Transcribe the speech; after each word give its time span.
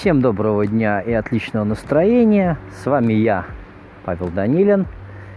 Всем 0.00 0.22
доброго 0.22 0.66
дня 0.66 1.02
и 1.02 1.12
отличного 1.12 1.64
настроения. 1.64 2.56
С 2.72 2.86
вами 2.86 3.12
я, 3.12 3.44
Павел 4.06 4.28
Данилин, 4.28 4.86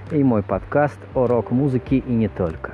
и 0.10 0.24
мой 0.24 0.42
подкаст 0.42 0.98
о 1.14 1.28
рок-музыке 1.28 1.98
и 1.98 2.10
не 2.10 2.30
только. 2.30 2.72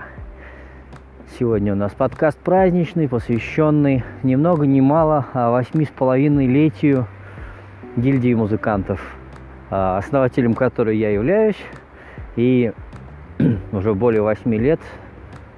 Сегодня 1.39 1.73
у 1.73 1.75
нас 1.75 1.91
подкаст 1.93 2.37
праздничный, 2.37 3.09
посвященный 3.09 4.03
ни 4.21 4.35
много 4.35 4.67
ни 4.67 4.81
мало 4.81 5.25
а 5.33 5.49
восьми 5.49 5.83
с 5.83 5.87
половиной 5.87 6.45
летию 6.45 7.07
гильдии 7.95 8.35
музыкантов, 8.35 9.01
а, 9.71 9.97
основателем 9.97 10.53
которой 10.53 10.95
я 10.95 11.09
являюсь. 11.09 11.57
И 12.35 12.71
уже 13.71 13.95
более 13.95 14.21
восьми 14.21 14.59
лет, 14.59 14.79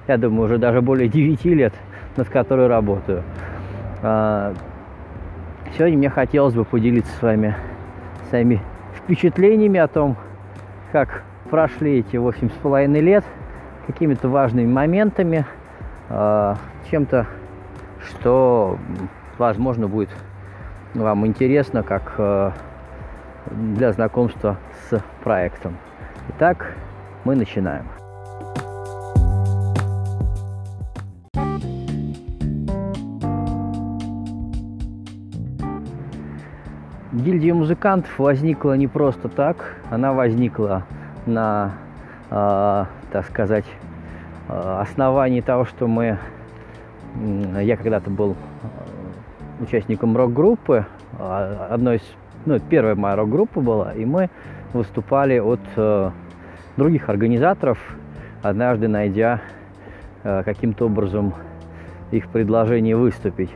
я 0.08 0.16
думаю, 0.16 0.46
уже 0.46 0.56
даже 0.56 0.80
более 0.80 1.08
девяти 1.10 1.52
лет, 1.52 1.74
над 2.16 2.30
которой 2.30 2.68
работаю. 2.68 3.22
Сегодня 5.76 5.96
мне 5.96 6.10
хотелось 6.10 6.54
бы 6.54 6.64
поделиться 6.66 7.10
с 7.16 7.22
вами 7.22 7.56
своими 8.28 8.60
впечатлениями 8.94 9.80
о 9.80 9.88
том, 9.88 10.16
как 10.92 11.22
прошли 11.50 12.00
эти 12.00 12.18
восемь 12.18 12.50
с 12.50 12.52
половиной 12.52 13.00
лет, 13.00 13.24
какими-то 13.86 14.28
важными 14.28 14.70
моментами, 14.70 15.46
а, 16.10 16.58
чем-то, 16.90 17.26
что, 18.04 18.78
возможно, 19.38 19.88
будет 19.88 20.10
вам 20.94 21.26
интересно, 21.26 21.82
как 21.82 22.14
а, 22.18 22.52
для 23.46 23.92
знакомства 23.92 24.58
с 24.90 25.02
проектом. 25.24 25.78
Итак, 26.28 26.74
мы 27.24 27.34
начинаем. 27.34 28.01
Гильдия 37.22 37.54
музыкантов 37.54 38.18
возникла 38.18 38.76
не 38.76 38.88
просто 38.88 39.28
так, 39.28 39.76
она 39.90 40.12
возникла 40.12 40.82
на, 41.24 41.70
э, 42.30 42.84
так 43.12 43.26
сказать, 43.26 43.64
э, 44.48 44.78
основании 44.80 45.40
того, 45.40 45.64
что 45.64 45.86
мы, 45.86 46.18
э, 47.14 47.60
я 47.62 47.76
когда-то 47.76 48.10
был 48.10 48.34
участником 49.60 50.16
рок-группы, 50.16 50.84
одной 51.70 51.98
из, 51.98 52.02
ну, 52.44 52.58
первая 52.58 52.96
моя 52.96 53.14
рок-группа 53.14 53.60
была, 53.60 53.92
и 53.92 54.04
мы 54.04 54.28
выступали 54.72 55.38
от 55.38 55.60
э, 55.76 56.10
других 56.76 57.08
организаторов, 57.08 57.78
однажды 58.42 58.88
найдя 58.88 59.40
э, 60.24 60.42
каким-то 60.42 60.86
образом 60.86 61.34
их 62.10 62.26
предложение 62.30 62.96
выступить. 62.96 63.50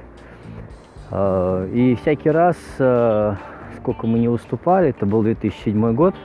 Э, 1.10 1.68
и 1.72 1.96
всякий 1.96 2.30
раз, 2.30 2.56
сколько 3.86 4.08
мы 4.08 4.18
не 4.18 4.26
выступали, 4.26 4.88
это 4.88 5.06
был 5.06 5.22
2007 5.22 5.94
год, 5.94 6.16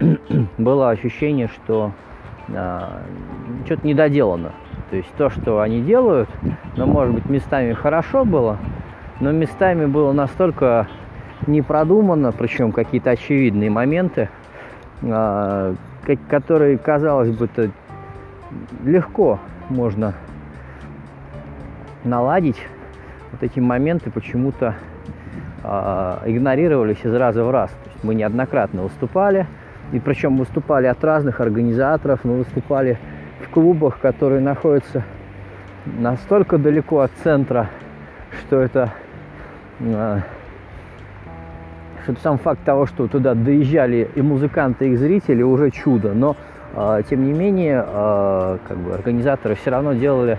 было 0.58 0.90
ощущение, 0.90 1.46
что 1.46 1.92
э, 2.48 2.80
что-то 3.64 3.86
недоделано. 3.86 4.50
То 4.90 4.96
есть 4.96 5.08
то, 5.16 5.30
что 5.30 5.60
они 5.60 5.82
делают, 5.82 6.28
ну, 6.76 6.86
может 6.86 7.14
быть 7.14 7.26
местами 7.26 7.74
хорошо 7.74 8.24
было, 8.24 8.58
но 9.20 9.30
местами 9.30 9.86
было 9.86 10.10
настолько 10.10 10.88
не 11.46 11.62
продумано, 11.62 12.32
причем 12.32 12.72
какие-то 12.72 13.10
очевидные 13.10 13.70
моменты, 13.70 14.28
которые, 16.28 16.76
казалось 16.76 17.30
бы, 17.30 17.44
-то 17.44 17.70
легко 18.82 19.38
можно 19.68 20.14
наладить, 22.02 22.58
вот 23.30 23.44
эти 23.44 23.60
моменты 23.60 24.10
почему-то 24.10 24.74
игнорировались 25.62 27.04
из 27.04 27.14
раза 27.14 27.44
в 27.44 27.50
раз. 27.50 27.70
То 27.70 27.90
есть 27.90 28.04
мы 28.04 28.14
неоднократно 28.14 28.82
выступали, 28.82 29.46
и 29.92 29.98
причем 29.98 30.36
выступали 30.36 30.86
от 30.86 31.02
разных 31.04 31.40
организаторов, 31.40 32.20
мы 32.24 32.38
выступали 32.38 32.98
в 33.44 33.50
клубах, 33.50 33.98
которые 33.98 34.40
находятся 34.40 35.04
настолько 35.86 36.58
далеко 36.58 37.00
от 37.00 37.10
центра, 37.22 37.68
что 38.40 38.60
это, 38.60 38.92
э, 39.80 40.18
что 42.04 42.14
сам 42.22 42.38
факт 42.38 42.62
того, 42.64 42.86
что 42.86 43.08
туда 43.08 43.34
доезжали 43.34 44.08
и 44.14 44.22
музыканты, 44.22 44.90
и 44.90 44.96
зрители, 44.96 45.42
уже 45.42 45.70
чудо. 45.70 46.12
Но 46.12 46.36
э, 46.74 47.02
тем 47.08 47.24
не 47.24 47.32
менее, 47.32 47.84
э, 47.86 48.58
как 48.68 48.76
бы 48.78 48.94
организаторы 48.94 49.54
все 49.54 49.70
равно 49.70 49.94
делали, 49.94 50.38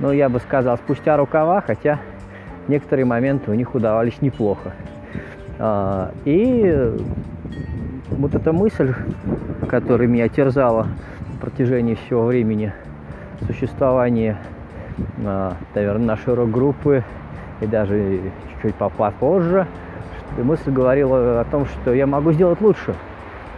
ну 0.00 0.12
я 0.12 0.28
бы 0.28 0.40
сказал, 0.40 0.76
спустя 0.76 1.16
рукава, 1.16 1.60
хотя 1.60 1.98
некоторые 2.68 3.04
моменты 3.06 3.50
у 3.50 3.54
них 3.54 3.74
удавались 3.74 4.20
неплохо. 4.20 4.72
А, 5.58 6.12
и 6.24 6.92
вот 8.10 8.34
эта 8.34 8.52
мысль, 8.52 8.94
которая 9.68 10.08
меня 10.08 10.28
терзала 10.28 10.86
на 11.32 11.40
протяжении 11.40 11.94
всего 11.94 12.24
времени 12.24 12.72
существования, 13.46 14.38
а, 15.24 15.54
наверное, 15.74 16.06
нашей 16.06 16.34
рок-группы 16.34 17.04
и 17.60 17.66
даже 17.66 18.20
чуть-чуть 18.54 18.74
попозже, 18.74 19.66
мысль 20.38 20.70
говорила 20.70 21.40
о 21.40 21.44
том, 21.44 21.66
что 21.66 21.92
я 21.92 22.06
могу 22.06 22.32
сделать 22.32 22.60
лучше. 22.60 22.94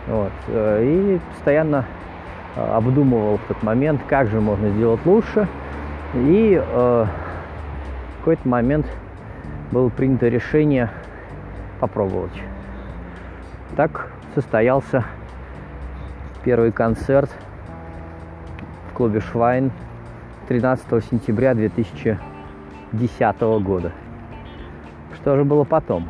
Вот. 0.06 0.32
Э, 0.48 0.84
и 0.84 1.19
постоянно 1.32 1.86
а, 2.56 2.76
обдумывал 2.76 3.38
в 3.38 3.48
тот 3.48 3.62
момент, 3.62 4.00
как 4.09 4.28
же 4.28 4.41
можно 4.41 4.69
сделать 4.71 5.00
лучше. 5.06 5.48
И 6.15 6.60
э, 6.62 7.06
какой-то 8.24 8.48
момент 8.48 8.86
было 9.70 9.90
принято 9.90 10.28
решение 10.28 10.88
попробовать. 11.78 12.32
Так 13.76 14.10
состоялся 14.34 15.04
первый 16.42 16.72
концерт 16.72 17.30
в 18.88 18.94
клубе 18.94 19.20
Швайн 19.20 19.70
13 20.48 21.04
сентября 21.04 21.52
2010 21.52 23.40
года. 23.62 23.92
Что 25.16 25.36
же 25.36 25.44
было 25.44 25.64
потом? 25.64 26.08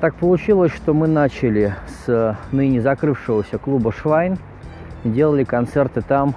Так 0.00 0.14
получилось, 0.14 0.72
что 0.72 0.94
мы 0.94 1.06
начали 1.06 1.74
с 2.06 2.38
ныне 2.52 2.80
закрывшегося 2.80 3.58
клуба 3.58 3.92
«Швайн» 3.92 4.38
делали 5.04 5.44
концерты 5.44 6.00
там 6.00 6.34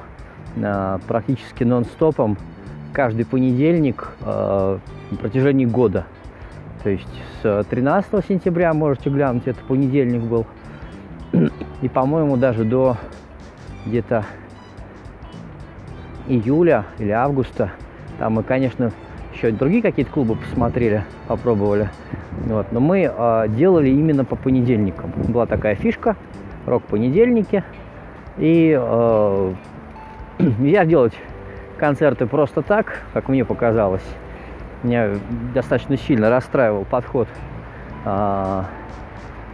э, 0.57 0.99
практически 1.07 1.63
нон-стопом 1.63 2.37
каждый 2.91 3.25
понедельник 3.25 4.09
э, 4.19 4.79
на 5.11 5.17
протяжении 5.17 5.65
года. 5.65 6.05
То 6.83 6.89
есть 6.89 7.07
с 7.41 7.63
13 7.69 8.25
сентября, 8.27 8.73
можете 8.73 9.09
глянуть, 9.09 9.47
это 9.47 9.59
понедельник 9.65 10.23
был, 10.23 10.45
и, 11.81 11.87
по-моему, 11.87 12.35
даже 12.35 12.65
до 12.65 12.97
где-то 13.85 14.25
июля 16.27 16.83
или 16.99 17.11
августа. 17.11 17.71
Там 18.19 18.33
мы, 18.33 18.43
конечно, 18.43 18.91
еще 19.43 19.55
другие 19.55 19.81
какие-то 19.81 20.11
клубы 20.11 20.35
посмотрели, 20.35 21.03
попробовали. 21.27 21.89
Вот. 22.45 22.71
Но 22.71 22.79
мы 22.79 23.11
э, 23.13 23.45
делали 23.49 23.89
именно 23.89 24.25
по 24.25 24.35
понедельникам. 24.35 25.11
Была 25.27 25.45
такая 25.45 25.75
фишка, 25.75 26.15
рок-понедельники. 26.65 27.63
И 28.37 28.71
э, 28.79 29.53
нельзя 30.39 30.85
делать 30.85 31.13
концерты 31.77 32.25
просто 32.25 32.61
так, 32.61 33.01
как 33.13 33.27
мне 33.27 33.43
показалось. 33.45 34.05
Меня 34.83 35.11
достаточно 35.53 35.97
сильно 35.97 36.29
расстраивал 36.29 36.85
подход 36.85 37.27
э, 38.05 38.63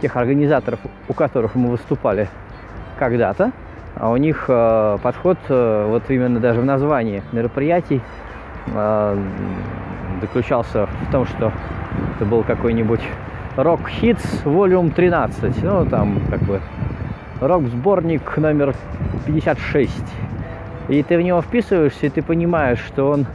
тех 0.00 0.16
организаторов, 0.16 0.80
у 1.08 1.14
которых 1.14 1.54
мы 1.54 1.70
выступали 1.70 2.28
когда-то. 2.98 3.52
А 3.96 4.10
у 4.10 4.16
них 4.16 4.44
э, 4.48 4.98
подход 5.02 5.38
э, 5.48 5.86
вот 5.88 6.04
именно 6.10 6.38
даже 6.38 6.60
в 6.60 6.64
названии 6.64 7.22
мероприятий 7.32 8.00
заключался 10.20 10.86
в 10.86 11.10
том, 11.10 11.26
что 11.26 11.52
это 12.16 12.24
был 12.24 12.42
какой-нибудь 12.42 13.00
Rock 13.56 13.86
Hits 14.00 14.44
Volume 14.44 14.92
13. 14.92 15.62
Ну, 15.62 15.86
там 15.86 16.20
как 16.30 16.40
бы 16.42 16.60
рок-сборник 17.40 18.36
номер 18.36 18.74
56. 19.26 19.92
И 20.88 21.02
ты 21.02 21.16
в 21.16 21.22
него 21.22 21.40
вписываешься, 21.42 22.06
и 22.06 22.08
ты 22.10 22.22
понимаешь, 22.22 22.80
что 22.80 23.10
он, 23.10 23.26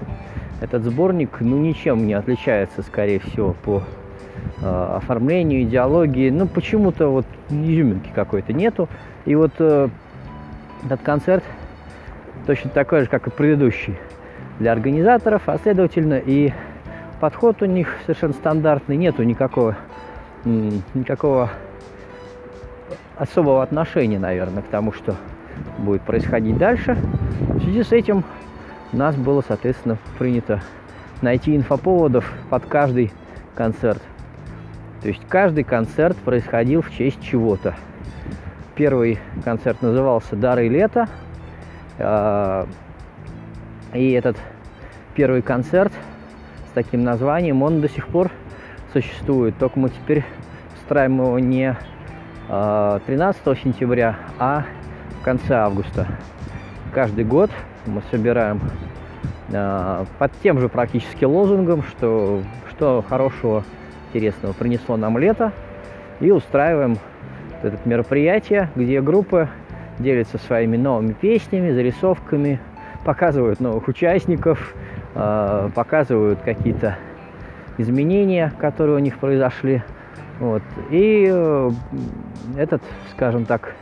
этот 0.61 0.83
сборник, 0.83 1.37
ну, 1.39 1.57
ничем 1.57 2.05
не 2.05 2.13
отличается, 2.13 2.81
скорее 2.81 3.19
всего, 3.19 3.53
по 3.53 3.83
э, 4.61 4.95
оформлению, 4.97 5.63
идеологии. 5.63 6.29
Ну, 6.29 6.47
почему-то 6.47 7.07
вот 7.09 7.25
изюминки 7.49 8.09
какой-то 8.13 8.53
нету. 8.53 8.87
И 9.25 9.35
вот 9.35 9.51
э, 9.59 9.89
этот 10.85 11.01
концерт 11.01 11.43
точно 12.45 12.69
такой 12.69 13.01
же, 13.01 13.07
как 13.07 13.27
и 13.27 13.31
предыдущий 13.31 13.95
для 14.59 14.71
организаторов, 14.71 15.43
а 15.47 15.57
следовательно 15.57 16.15
и 16.15 16.53
подход 17.19 17.61
у 17.61 17.65
них 17.65 17.95
совершенно 18.03 18.33
стандартный, 18.33 18.95
нету 18.97 19.23
никакого, 19.23 19.75
никакого 20.43 21.49
особого 23.17 23.63
отношения, 23.63 24.19
наверное, 24.19 24.63
к 24.63 24.67
тому, 24.67 24.91
что 24.91 25.15
будет 25.77 26.01
происходить 26.01 26.57
дальше. 26.57 26.97
В 27.39 27.63
связи 27.63 27.83
с 27.83 27.91
этим 27.91 28.23
у 28.91 28.97
нас 28.97 29.15
было, 29.15 29.43
соответственно, 29.45 29.97
принято 30.17 30.61
найти 31.21 31.55
инфоповодов 31.55 32.31
под 32.49 32.65
каждый 32.65 33.11
концерт. 33.55 34.01
То 35.01 35.09
есть 35.09 35.21
каждый 35.27 35.63
концерт 35.63 36.17
происходил 36.17 36.81
в 36.81 36.91
честь 36.91 37.21
чего-то. 37.21 37.75
Первый 38.75 39.19
концерт 39.43 39.81
назывался 39.81 40.35
«Дары 40.35 40.67
лета». 40.67 41.07
И 43.95 44.11
этот 44.11 44.35
первый 45.15 45.41
концерт 45.41 45.93
с 46.69 46.73
таким 46.73 47.03
названием, 47.03 47.63
он 47.63 47.79
до 47.79 47.87
сих 47.87 48.07
пор 48.07 48.29
существует. 48.91 49.57
Только 49.57 49.79
мы 49.79 49.89
теперь 49.89 50.25
устраиваем 50.75 51.21
его 51.21 51.39
не 51.39 51.77
13 52.47 53.41
а, 53.45 53.55
сентября, 53.55 54.17
а 54.37 54.65
в 55.21 55.23
конце 55.23 55.55
августа. 55.55 56.07
Каждый 56.93 57.23
год 57.23 57.49
мы 57.85 58.01
собираем 58.11 58.59
а, 59.53 60.05
под 60.19 60.31
тем 60.43 60.59
же 60.59 60.67
практически 60.67 61.23
лозунгом, 61.23 61.83
что, 61.83 62.41
что 62.71 63.03
хорошего, 63.07 63.63
интересного 64.13 64.53
принесло 64.53 64.97
нам 64.97 65.17
лето, 65.17 65.53
и 66.19 66.31
устраиваем 66.31 66.97
это 67.63 67.77
мероприятие, 67.85 68.69
где 68.75 69.01
группы 69.01 69.47
делятся 69.99 70.37
своими 70.37 70.77
новыми 70.77 71.13
песнями, 71.13 71.71
зарисовками, 71.71 72.59
показывают 73.05 73.61
новых 73.61 73.87
участников, 73.87 74.73
а, 75.13 75.69
показывают 75.69 76.41
какие-то 76.41 76.97
изменения, 77.77 78.51
которые 78.59 78.97
у 78.97 78.99
них 78.99 79.19
произошли. 79.19 79.83
Вот. 80.39 80.63
И 80.89 81.29
э, 81.31 81.71
этот, 82.57 82.81
скажем 83.11 83.45
так, 83.45 83.73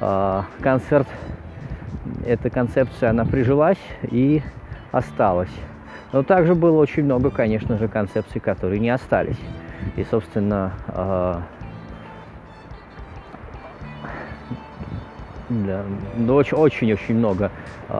а, 0.00 0.46
концерт, 0.60 1.06
эта 2.24 2.48
концепция, 2.48 3.10
она 3.10 3.26
прижилась 3.26 3.78
и 4.02 4.40
осталась. 4.92 5.52
Но 6.12 6.22
также 6.22 6.54
было 6.54 6.78
очень 6.78 7.04
много, 7.04 7.30
конечно 7.30 7.76
же, 7.76 7.88
концепций, 7.88 8.40
которые 8.40 8.78
не 8.78 8.88
остались. 8.88 9.40
И, 9.96 10.04
собственно, 10.04 10.72
а, 15.50 15.84
да, 16.16 16.34
очень-очень 16.34 17.16
много 17.16 17.50
э, 17.88 17.94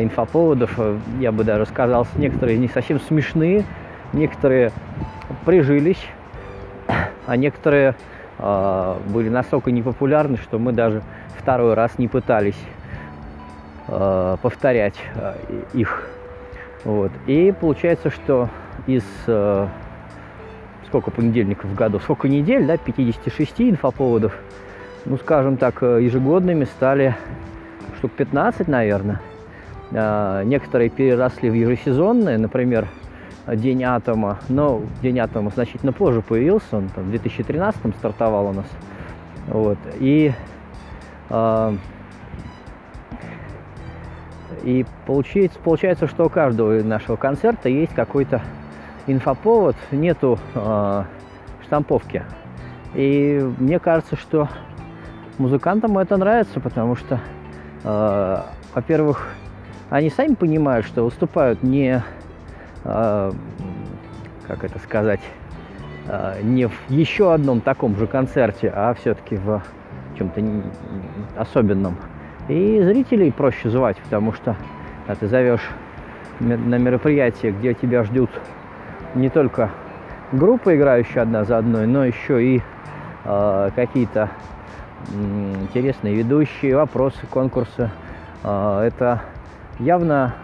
инфоповодов. 0.00 0.78
Я 1.20 1.32
бы 1.32 1.44
даже 1.44 1.66
сказал, 1.66 2.06
некоторые 2.16 2.58
них 2.58 2.72
совсем 2.72 3.00
смешные, 3.00 3.64
некоторые 4.12 4.72
прижились, 5.44 6.04
а 7.26 7.36
некоторые 7.36 7.94
э, 8.38 8.96
были 9.08 9.28
настолько 9.28 9.70
непопулярны, 9.70 10.36
что 10.38 10.58
мы 10.58 10.72
даже 10.72 11.02
второй 11.38 11.74
раз 11.74 11.98
не 11.98 12.08
пытались 12.08 12.58
э, 13.88 14.36
повторять 14.40 14.96
э, 15.14 15.34
их. 15.74 16.08
Вот. 16.84 17.12
И 17.26 17.52
получается, 17.58 18.10
что 18.10 18.48
из 18.86 19.04
э, 19.26 19.66
сколько 20.86 21.10
понедельников 21.10 21.70
в 21.70 21.74
году, 21.74 21.98
сколько 22.00 22.28
недель, 22.28 22.64
да, 22.66 22.76
56 22.76 23.60
инфоповодов, 23.60 24.32
ну, 25.06 25.16
скажем 25.18 25.56
так, 25.56 25.82
ежегодными 25.82 26.64
стали 26.64 27.16
штук 27.98 28.12
15, 28.12 28.68
наверное. 28.68 29.20
Некоторые 30.44 30.90
переросли 30.90 31.48
в 31.48 31.54
ежесезонные, 31.54 32.38
например, 32.38 32.88
День 33.46 33.84
атома. 33.84 34.40
Но 34.48 34.82
День 35.02 35.20
атома 35.20 35.50
значительно 35.50 35.92
позже 35.92 36.20
появился, 36.20 36.78
он 36.78 36.88
там 36.88 37.04
в 37.04 37.10
2013 37.10 37.94
стартовал 37.96 38.48
у 38.48 38.52
нас. 38.52 38.66
Вот. 39.46 39.78
И, 40.00 40.32
э, 41.30 41.76
и 44.64 44.84
получается, 45.06 45.58
получается, 45.62 46.08
что 46.08 46.24
у 46.24 46.28
каждого 46.28 46.82
нашего 46.82 47.14
концерта 47.14 47.68
есть 47.68 47.94
какой-то 47.94 48.42
инфоповод, 49.06 49.76
нету 49.92 50.40
э, 50.54 51.04
штамповки. 51.62 52.24
И 52.94 53.40
мне 53.58 53.78
кажется, 53.78 54.16
что 54.16 54.48
музыкантам 55.38 55.98
это 55.98 56.16
нравится, 56.16 56.60
потому 56.60 56.96
что, 56.96 57.20
э, 57.84 58.40
во-первых, 58.74 59.28
они 59.90 60.10
сами 60.10 60.34
понимают, 60.34 60.86
что 60.86 61.04
выступают 61.04 61.62
не 61.62 62.02
а, 62.88 63.32
как 64.46 64.62
это 64.62 64.78
сказать, 64.78 65.20
а, 66.08 66.40
не 66.40 66.68
в 66.68 66.72
еще 66.88 67.34
одном 67.34 67.60
таком 67.60 67.96
же 67.96 68.06
концерте, 68.06 68.72
а 68.74 68.94
все-таки 68.94 69.36
в 69.36 69.60
чем-то 70.16 70.40
особенном. 71.36 71.96
И 72.48 72.80
зрителей 72.80 73.32
проще 73.32 73.70
звать, 73.70 73.96
потому 73.96 74.32
что 74.32 74.56
когда 75.06 75.18
ты 75.18 75.26
зовешь 75.26 75.68
на 76.38 76.78
мероприятие, 76.78 77.50
где 77.52 77.74
тебя 77.74 78.04
ждут 78.04 78.30
не 79.14 79.30
только 79.30 79.70
группы, 80.30 80.76
играющие 80.76 81.22
одна 81.22 81.44
за 81.44 81.58
одной, 81.58 81.86
но 81.86 82.04
еще 82.04 82.44
и 82.44 82.62
э, 83.24 83.70
какие-то 83.74 84.30
э, 84.30 84.55
интересные 85.10 86.14
ведущие, 86.14 86.76
вопросы, 86.76 87.26
конкурсы. 87.30 87.90
Э, 88.42 88.80
это 88.86 89.22
явно 89.78 90.34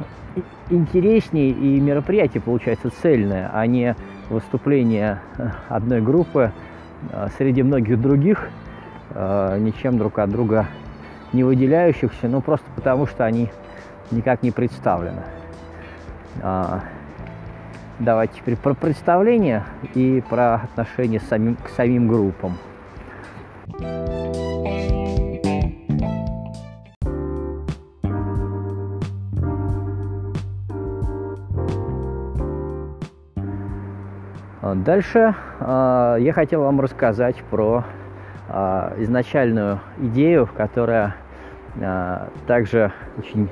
интереснее 0.71 1.51
и 1.51 1.81
мероприятие 1.81 2.41
получается 2.41 2.91
цельное, 2.91 3.51
а 3.53 3.67
не 3.67 3.95
выступление 4.31 5.21
э, 5.37 5.49
одной 5.69 6.01
группы 6.01 6.53
э, 7.11 7.29
среди 7.37 7.63
многих 7.63 8.01
других, 8.01 8.49
э, 9.11 9.59
ничем 9.61 9.99
друг 9.99 10.19
от 10.19 10.31
друга 10.31 10.67
не 11.33 11.45
выделяющихся, 11.45 12.29
ну 12.29 12.41
просто 12.41 12.67
потому 12.75 13.07
что 13.07 13.25
они 13.25 13.51
никак 14.11 14.43
не 14.43 14.51
представлены. 14.51 15.23
А, 16.43 16.81
давайте 17.99 18.35
теперь 18.37 18.57
про 18.57 18.75
представление 18.75 19.65
и 19.95 20.23
про 20.29 20.55
отношение 20.55 21.21
к 21.21 21.69
самим 21.71 22.09
группам. 22.09 22.59
Дальше 34.85 35.37
э, 35.61 36.17
я 36.19 36.33
хотел 36.33 36.63
вам 36.63 36.81
рассказать 36.81 37.37
про 37.51 37.85
э, 38.49 38.95
изначальную 38.99 39.79
идею, 39.99 40.49
которая 40.57 41.15
э, 41.77 42.27
также 42.49 42.91
очень, 43.17 43.49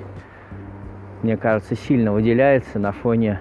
мне 1.22 1.36
кажется, 1.36 1.76
сильно 1.76 2.12
выделяется 2.12 2.80
на 2.80 2.90
фоне 2.90 3.40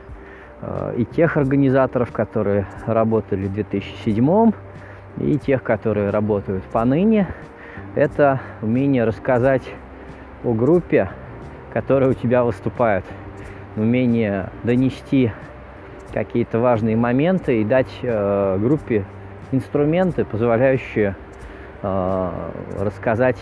э, 0.62 0.94
и 0.98 1.06
тех 1.06 1.36
организаторов, 1.36 2.12
которые 2.12 2.68
работали 2.86 3.48
в 3.48 3.54
2007 3.54 4.52
и 5.18 5.40
тех, 5.40 5.64
которые 5.64 6.12
работают 6.12 6.64
поныне. 6.66 7.28
Это 7.96 8.40
умение 8.62 9.04
рассказать 9.04 9.64
о 10.44 10.54
группе, 10.54 11.10
которая 11.74 12.12
у 12.12 12.14
тебя 12.14 12.44
выступает, 12.44 13.04
умение 13.76 14.52
донести 14.64 15.32
какие-то 16.14 16.60
важные 16.60 16.96
моменты 16.96 17.62
и 17.62 17.64
дать 17.64 18.00
э, 18.02 18.58
группе 18.60 19.06
инструменты, 19.52 20.26
позволяющие 20.26 21.16
э, 21.82 22.32
рассказать 22.80 23.38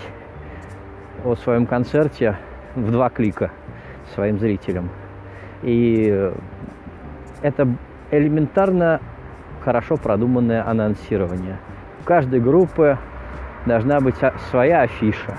о 1.24 1.36
своем 1.36 1.66
концерте 1.66 2.38
в 2.76 2.92
два 2.92 3.10
клика 3.10 3.52
своим 4.14 4.40
зрителям. 4.40 4.90
И 5.64 6.32
это 7.42 7.68
элементарно 8.12 9.02
хорошо 9.62 9.98
продуманное 9.98 10.68
анонсирование. 10.68 11.58
У 12.02 12.04
каждой 12.06 12.40
группы 12.40 12.98
должна 13.66 14.00
быть 14.00 14.16
своя 14.50 14.82
афиша. 14.82 15.36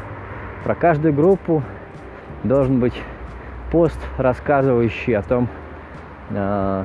Про 0.64 0.74
каждую 0.74 1.14
группу 1.14 1.62
должен 2.44 2.78
быть 2.78 3.00
пост, 3.70 3.98
рассказывающий 4.16 5.16
о 5.16 5.22
том, 5.22 5.48
э, 6.30 6.84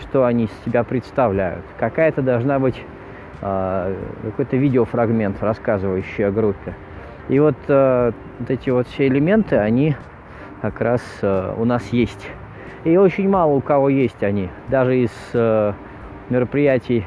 что 0.00 0.24
они 0.24 0.44
из 0.44 0.50
себя 0.64 0.84
представляют. 0.84 1.64
Какая-то 1.78 2.22
должна 2.22 2.58
быть 2.58 2.80
э, 3.40 3.94
какой-то 4.22 4.56
видеофрагмент, 4.56 5.42
рассказывающий 5.42 6.26
о 6.26 6.30
группе. 6.30 6.74
И 7.28 7.38
вот, 7.38 7.56
э, 7.68 8.12
вот 8.38 8.50
эти 8.50 8.70
вот 8.70 8.86
все 8.88 9.06
элементы, 9.06 9.56
они 9.56 9.96
как 10.60 10.80
раз 10.80 11.02
э, 11.22 11.54
у 11.56 11.64
нас 11.64 11.86
есть. 11.88 12.28
И 12.84 12.96
очень 12.96 13.28
мало 13.28 13.52
у 13.52 13.60
кого 13.60 13.88
есть 13.88 14.22
они. 14.22 14.50
Даже 14.68 14.98
из 14.98 15.12
э, 15.32 15.72
мероприятий 16.28 17.04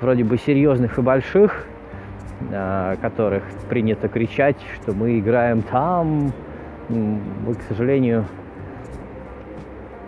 вроде 0.00 0.24
бы 0.24 0.36
серьезных 0.38 0.98
и 0.98 1.02
больших, 1.02 1.66
э, 2.50 2.96
которых 3.00 3.42
принято 3.68 4.08
кричать, 4.08 4.56
что 4.74 4.92
мы 4.92 5.18
играем 5.18 5.62
там, 5.62 6.32
мы, 6.88 7.54
к 7.54 7.62
сожалению, 7.68 8.24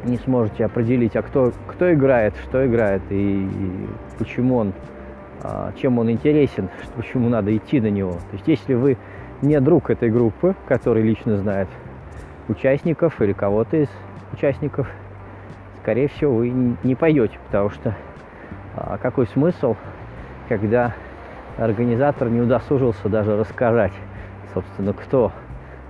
не 0.04 0.16
сможете 0.19 0.64
определить, 0.64 1.16
а 1.16 1.23
кто, 1.23 1.52
кто 1.66 1.92
играет, 1.92 2.35
что 2.45 2.66
играет 2.66 3.02
и, 3.11 3.45
и 3.45 3.87
почему 4.19 4.57
он, 4.57 4.73
а, 5.42 5.73
чем 5.76 5.99
он 5.99 6.11
интересен, 6.11 6.69
почему 6.97 7.28
надо 7.28 7.57
идти 7.57 7.80
на 7.80 7.90
него. 7.90 8.12
То 8.12 8.33
есть 8.33 8.49
если 8.49 8.75
вы 8.75 8.97
не 9.42 9.61
друг 9.61 9.90
этой 9.90 10.11
группы, 10.11 10.54
который 10.69 11.02
лично 11.02 11.37
знает 11.37 11.69
участников 12.49 13.21
или 13.21 13.33
кого-то 13.33 13.76
из 13.76 13.88
участников, 14.33 14.88
скорее 15.83 16.09
всего, 16.09 16.37
вы 16.37 16.76
не 16.83 16.95
пойдете, 16.95 17.38
потому 17.47 17.71
что 17.71 17.95
а, 18.76 18.99
какой 18.99 19.26
смысл, 19.26 19.76
когда 20.49 20.95
организатор 21.57 22.28
не 22.28 22.40
удосужился 22.40 23.09
даже 23.09 23.37
рассказать, 23.37 23.92
собственно, 24.54 24.92
кто 24.92 25.33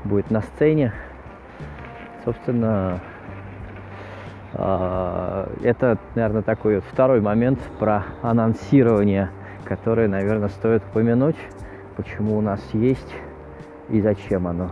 будет 0.05 0.31
на 0.31 0.43
сцене. 0.43 0.93
Собственно, 2.25 3.01
это, 4.53 5.99
наверное, 6.15 6.43
такой 6.43 6.81
второй 6.81 7.21
момент 7.21 7.59
про 7.79 8.05
анонсирование, 8.23 9.31
который, 9.65 10.09
наверное, 10.09 10.49
стоит 10.49 10.83
упомянуть, 10.91 11.37
почему 11.97 12.37
у 12.37 12.41
нас 12.41 12.61
есть 12.73 13.15
и 13.89 14.01
зачем 14.01 14.47
оно. 14.47 14.71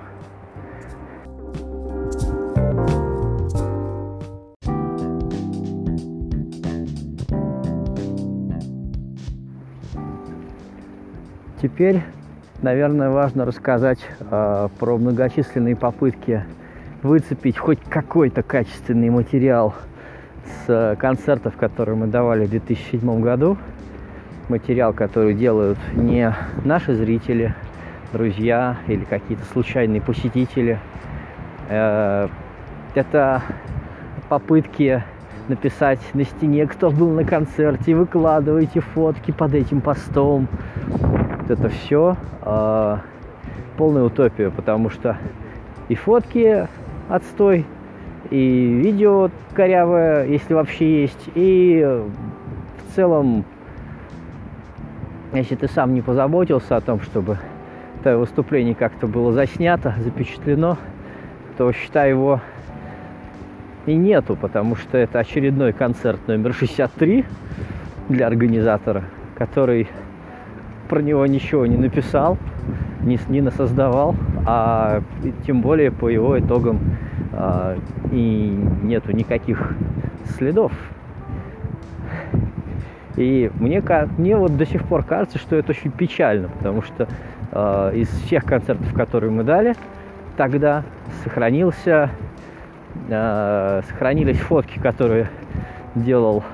Теперь, 11.61 12.03
наверное, 12.63 13.11
важно 13.11 13.45
рассказать 13.45 13.99
э, 14.21 14.69
про 14.79 14.97
многочисленные 14.97 15.75
попытки 15.75 16.45
выцепить 17.03 17.59
хоть 17.59 17.81
какой-то 17.81 18.43
качественный 18.43 19.11
материал 19.11 19.75
с 20.45 20.69
э, 20.69 20.97
концертов, 20.97 21.57
которые 21.57 21.97
мы 21.97 22.07
давали 22.07 22.47
в 22.47 22.51
2007 22.51 23.21
году. 23.21 23.57
Материал, 24.49 24.93
который 24.93 25.35
делают 25.35 25.79
не 25.95 26.35
наши 26.65 26.95
зрители, 26.95 27.55
друзья 28.13 28.79
или 28.87 29.05
какие-то 29.05 29.45
случайные 29.53 30.01
посетители. 30.01 30.79
Э, 31.69 32.29
это 32.95 33.43
попытки 34.29 35.03
написать 35.49 36.01
на 36.15 36.25
стене, 36.25 36.67
кто 36.67 36.91
был 36.91 37.11
на 37.11 37.25
концерте, 37.25 37.95
выкладывайте 37.95 38.81
фотки 38.81 39.31
под 39.31 39.55
этим 39.55 39.81
постом, 39.81 40.49
вот 40.87 41.51
это 41.51 41.69
все 41.69 42.17
э, 42.43 42.97
полная 43.77 44.03
утопия, 44.03 44.51
потому 44.51 44.91
что 44.91 45.17
и 45.89 45.95
фотки 45.95 46.69
отстой, 47.09 47.65
и 48.31 48.81
видео 48.85 49.31
корявое, 49.55 50.27
если 50.27 50.55
вообще 50.55 51.03
есть, 51.03 51.31
и 51.35 52.03
в 52.79 52.95
целом, 52.95 53.45
если 55.33 55.55
ты 55.55 55.69
сам 55.69 55.95
не 55.95 56.03
позаботился 56.03 56.77
о 56.77 56.81
том, 56.81 57.01
чтобы 57.01 57.39
твое 58.03 58.17
выступление 58.17 58.75
как-то 58.75 59.07
было 59.07 59.33
заснято, 59.33 59.95
запечатлено, 59.99 60.77
то 61.57 61.73
считай 61.73 62.11
его 62.11 62.41
и 63.87 63.95
нету, 63.95 64.37
потому 64.37 64.77
что 64.77 64.99
это 64.99 65.19
очередной 65.19 65.73
концерт 65.73 66.21
номер 66.29 66.53
63 66.53 67.25
для 68.09 68.27
организатора, 68.27 69.05
который 69.37 69.89
про 70.89 71.01
него 71.01 71.25
ничего 71.27 71.67
не 71.67 71.77
написал, 71.77 72.39
не, 73.03 73.19
не 73.29 73.41
насоздавал, 73.41 74.15
а 74.47 75.03
тем 75.47 75.61
более 75.61 75.91
по 75.91 76.09
его 76.09 76.39
итогам 76.39 76.81
а, 77.33 77.77
и 78.11 78.59
нету 78.83 79.13
никаких 79.13 79.75
следов. 80.37 80.73
И 83.17 83.51
мне, 83.59 83.83
мне 84.17 84.37
вот 84.37 84.57
до 84.57 84.65
сих 84.65 84.85
пор 84.85 85.03
кажется, 85.03 85.39
что 85.39 85.57
это 85.57 85.73
очень 85.73 85.91
печально, 85.91 86.49
потому 86.49 86.83
что 86.83 87.09
э, 87.51 87.93
из 87.97 88.09
всех 88.09 88.45
концертов, 88.45 88.95
которые 88.95 89.33
мы 89.33 89.43
дали, 89.43 89.75
тогда 90.37 90.85
сохранился, 91.25 92.11
э, 93.09 93.81
сохранились 93.89 94.39
фотки, 94.39 94.79
которые 94.79 95.31
делал 95.97 96.45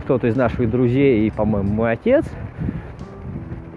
кто-то 0.00 0.26
из 0.26 0.36
наших 0.36 0.70
друзей 0.70 1.26
и, 1.26 1.30
по-моему, 1.30 1.72
мой 1.72 1.92
отец– 1.92 2.26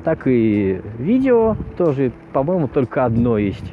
так 0.04 0.28
и 0.28 0.82
видео 0.98 1.56
тоже, 1.78 2.12
по-моему, 2.34 2.68
только 2.68 3.06
одно 3.06 3.38
есть 3.38 3.72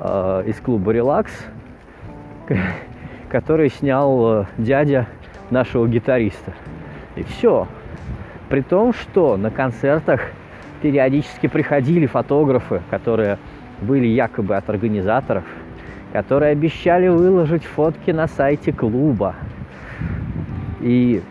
э, 0.00 0.44
из 0.46 0.56
клуба 0.60 0.92
«Релакс», 0.92 1.32
который 3.28 3.70
снял 3.70 4.42
э, 4.42 4.44
дядя 4.56 5.06
нашего 5.50 5.86
гитариста. 5.88 6.52
И 7.16 7.22
все. 7.22 7.66
При 8.48 8.62
том, 8.62 8.92
что 8.92 9.36
на 9.36 9.50
концертах 9.50 10.20
периодически 10.80 11.48
приходили 11.48 12.06
фотографы, 12.06 12.80
которые 12.90 13.38
были 13.80 14.06
якобы 14.06 14.56
от 14.56 14.68
организаторов, 14.70 15.44
которые 16.12 16.52
обещали 16.52 17.08
выложить 17.08 17.64
фотки 17.64 18.10
на 18.10 18.26
сайте 18.26 18.72
клуба. 18.72 19.34
И, 20.80 21.22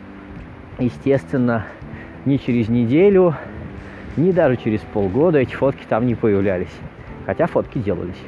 естественно, 0.79 1.65
не 2.25 2.39
через 2.39 2.67
неделю 2.67 3.35
ни 4.17 4.31
даже 4.31 4.57
через 4.57 4.81
полгода 4.81 5.37
эти 5.37 5.53
фотки 5.53 5.85
там 5.87 6.05
не 6.07 6.15
появлялись. 6.15 6.75
Хотя 7.25 7.45
фотки 7.45 7.77
делались. 7.77 8.21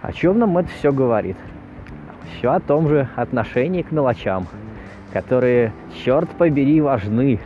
О 0.00 0.12
чем 0.12 0.38
нам 0.38 0.56
это 0.56 0.68
все 0.68 0.92
говорит? 0.92 1.36
Все 2.38 2.52
о 2.52 2.60
том 2.60 2.88
же 2.88 3.08
отношении 3.16 3.82
к 3.82 3.90
мелочам, 3.90 4.46
которые, 5.12 5.72
черт 6.04 6.30
побери, 6.30 6.80
важны. 6.80 7.40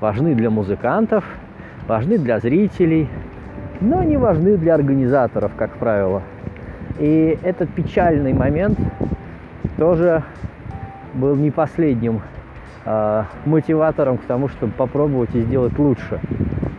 Важны 0.00 0.34
для 0.34 0.50
музыкантов, 0.50 1.24
важны 1.88 2.18
для 2.18 2.38
зрителей, 2.38 3.08
но 3.80 4.02
не 4.04 4.16
важны 4.16 4.56
для 4.56 4.74
организаторов, 4.74 5.52
как 5.56 5.76
правило. 5.76 6.22
И 7.00 7.36
этот 7.42 7.70
печальный 7.70 8.32
момент 8.32 8.78
тоже 9.76 10.22
был 11.14 11.34
не 11.34 11.50
последним 11.50 12.20
э, 12.84 13.24
мотиватором 13.44 14.18
к 14.18 14.24
тому, 14.24 14.48
чтобы 14.48 14.72
попробовать 14.72 15.34
и 15.34 15.40
сделать 15.40 15.76
лучше 15.78 16.20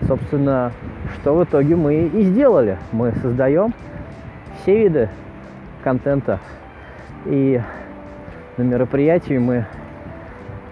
собственно, 0.10 0.72
что 1.14 1.36
в 1.36 1.44
итоге 1.44 1.76
мы 1.76 2.08
и 2.08 2.24
сделали. 2.24 2.80
Мы 2.92 3.12
создаем 3.22 3.74
все 4.58 4.80
виды 4.80 5.10
контента. 5.84 6.40
И 7.26 7.62
на 8.58 8.64
мероприятии 8.64 9.38
мы 9.38 9.66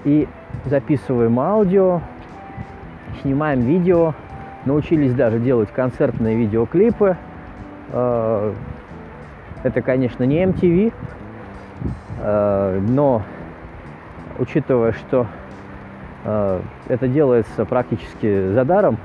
и 0.06 0.27
записываем 0.65 1.39
аудио, 1.39 2.01
снимаем 3.22 3.62
видео, 3.62 4.15
научились 4.65 5.13
даже 5.13 5.39
делать 5.39 5.70
концертные 5.72 6.36
видеоклипы. 6.36 7.15
Э, 7.91 8.53
это, 9.62 9.82
конечно, 9.84 10.24
не 10.24 10.44
MTV, 10.44 10.94
э, 12.22 12.79
но 12.89 13.22
учитывая, 14.39 14.94
что 14.94 15.27
э, 16.24 16.60
это 16.88 17.08
делается 17.08 17.65
практически 17.65 18.51
за 18.51 18.65
даром, 18.65 18.98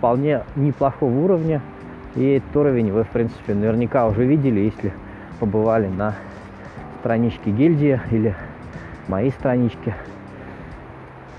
вполне 0.00 0.44
неплохого 0.56 1.10
уровня. 1.10 1.60
И 2.16 2.36
этот 2.36 2.56
уровень 2.56 2.90
вы, 2.90 3.04
в 3.04 3.08
принципе, 3.08 3.52
наверняка 3.52 4.06
уже 4.06 4.24
видели, 4.24 4.60
если 4.60 4.94
побывали 5.38 5.88
на 5.88 6.14
страничке 7.00 7.50
гильдии 7.50 8.00
или 8.10 8.34
моей 9.08 9.30
страничке. 9.30 9.94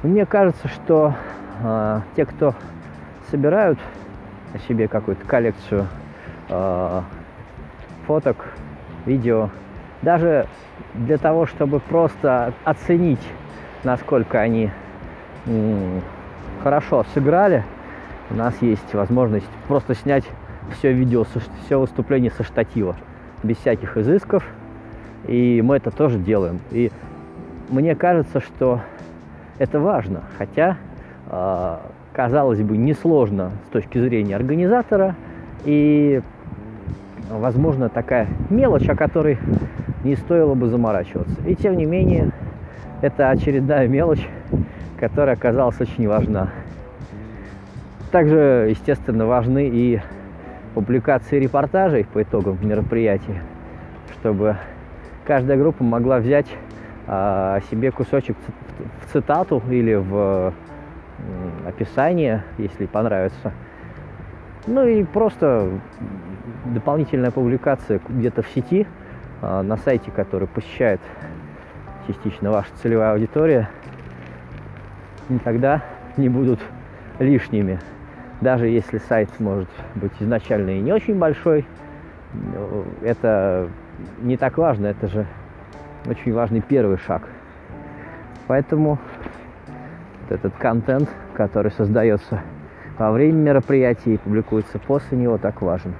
Мне 0.03 0.27
кажется, 0.27 0.67
что 0.67 1.15
э, 1.63 2.01
те, 2.15 2.25
кто 2.25 2.53
собирают 3.31 3.79
себе 4.67 4.87
какую-то 4.87 5.25
коллекцию 5.25 5.87
э, 6.49 7.01
фоток, 8.05 8.45
видео, 9.07 9.49
даже 10.03 10.45
для 10.93 11.17
того, 11.17 11.47
чтобы 11.47 11.79
просто 11.79 12.53
оценить, 12.63 13.27
насколько 13.83 14.39
они 14.39 14.69
м, 15.47 16.01
хорошо 16.61 17.05
сыграли, 17.15 17.63
у 18.31 18.35
нас 18.35 18.53
есть 18.61 18.93
возможность 18.93 19.45
просто 19.67 19.93
снять 19.93 20.23
все 20.71 20.93
видео, 20.93 21.25
все 21.65 21.79
выступление 21.79 22.31
со 22.31 22.43
штатива, 22.43 22.95
без 23.43 23.57
всяких 23.57 23.97
изысков. 23.97 24.43
И 25.27 25.61
мы 25.63 25.77
это 25.77 25.91
тоже 25.91 26.17
делаем. 26.17 26.59
И 26.71 26.91
мне 27.69 27.95
кажется, 27.95 28.39
что 28.39 28.81
это 29.59 29.79
важно. 29.79 30.23
Хотя, 30.37 30.77
э, 31.29 31.77
казалось 32.13 32.61
бы, 32.61 32.77
несложно 32.77 33.51
с 33.67 33.73
точки 33.73 33.99
зрения 33.99 34.35
организатора. 34.35 35.15
И, 35.65 36.21
возможно, 37.29 37.89
такая 37.89 38.27
мелочь, 38.49 38.87
о 38.89 38.95
которой 38.95 39.37
не 40.03 40.15
стоило 40.15 40.55
бы 40.55 40.67
заморачиваться. 40.67 41.35
И 41.45 41.55
тем 41.55 41.77
не 41.77 41.85
менее, 41.85 42.31
это 43.01 43.29
очередная 43.29 43.87
мелочь, 43.87 44.27
которая 44.99 45.35
оказалась 45.35 45.79
очень 45.79 46.07
важна. 46.07 46.49
Также, 48.11 48.67
естественно, 48.69 49.25
важны 49.25 49.69
и 49.69 50.01
публикации 50.73 51.39
репортажей 51.39 52.05
по 52.05 52.21
итогам 52.21 52.57
мероприятия, 52.61 53.41
чтобы 54.19 54.57
каждая 55.25 55.57
группа 55.57 55.83
могла 55.83 56.19
взять 56.19 56.47
а, 57.07 57.59
себе 57.69 57.91
кусочек 57.91 58.35
в 59.01 59.11
цитату 59.13 59.61
или 59.69 59.95
в 59.95 60.53
описание, 61.65 62.43
если 62.57 62.85
понравится, 62.85 63.51
Ну 64.67 64.85
и 64.85 65.03
просто 65.03 65.69
дополнительная 66.65 67.31
публикация 67.31 67.99
где-то 68.07 68.41
в 68.41 68.47
сети, 68.49 68.85
а, 69.41 69.63
на 69.63 69.77
сайте, 69.77 70.11
который 70.11 70.47
посещает 70.47 71.01
частично 72.07 72.51
ваша 72.51 72.69
целевая 72.81 73.13
аудитория, 73.13 73.69
никогда 75.29 75.81
не 76.17 76.29
будут 76.29 76.59
лишними. 77.19 77.79
Даже 78.41 78.67
если 78.67 78.97
сайт 78.97 79.29
может 79.39 79.69
быть 79.93 80.13
изначально 80.19 80.71
и 80.71 80.81
не 80.81 80.91
очень 80.91 81.17
большой, 81.17 81.65
это 83.03 83.69
не 84.19 84.35
так 84.35 84.57
важно, 84.57 84.87
это 84.87 85.07
же 85.07 85.27
очень 86.07 86.33
важный 86.33 86.61
первый 86.61 86.97
шаг. 86.97 87.29
Поэтому 88.47 88.97
этот 90.29 90.53
контент, 90.55 91.09
который 91.35 91.71
создается 91.71 92.41
во 92.97 93.11
время 93.11 93.37
мероприятия 93.37 94.15
и 94.15 94.17
публикуется 94.17 94.79
после 94.79 95.17
него, 95.17 95.37
так 95.37 95.61
важен. 95.61 95.93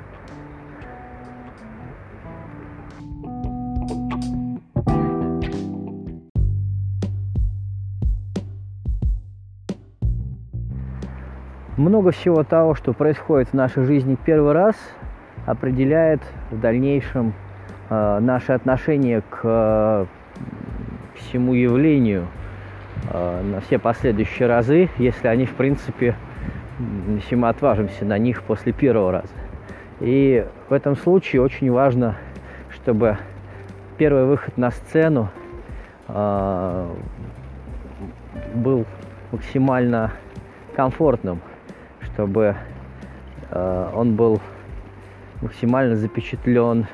Много 11.82 12.12
всего 12.12 12.44
того, 12.44 12.76
что 12.76 12.94
происходит 12.94 13.50
в 13.50 13.54
нашей 13.56 13.86
жизни 13.86 14.16
первый 14.24 14.54
раз, 14.54 14.76
определяет 15.48 16.22
в 16.52 16.60
дальнейшем 16.60 17.34
э, 17.90 18.20
наше 18.20 18.52
отношение 18.52 19.24
к 19.28 19.40
э, 19.42 20.06
всему 21.16 21.56
явлению 21.56 22.28
э, 23.12 23.42
на 23.42 23.62
все 23.62 23.80
последующие 23.80 24.48
разы, 24.48 24.90
если 25.00 25.28
они, 25.28 25.48
в 25.48 25.56
принципе, 25.56 26.16
если 27.16 27.34
мы 27.34 27.50
отважимся 27.50 28.06
на 28.06 28.20
них 28.20 28.44
после 28.44 28.74
первого 28.74 29.12
раза. 29.12 29.34
И 30.02 30.46
в 30.70 30.74
этом 30.74 30.96
случае 30.96 31.42
очень 31.42 31.72
важно, 31.72 32.16
чтобы 32.70 33.18
первый 33.98 34.26
выход 34.26 34.56
на 34.56 34.70
сцену 34.70 35.32
э, 36.08 36.88
был 38.54 38.86
максимально 39.32 40.12
комфортным, 40.76 41.40
чтобы 42.14 42.56
э, 43.50 43.92
он 43.94 44.16
был 44.16 44.40
максимально 45.42 45.96
запечатлен, 45.96 46.88